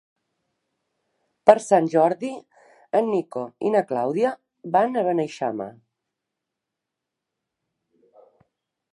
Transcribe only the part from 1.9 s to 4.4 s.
Jordi en Nico i na Clàudia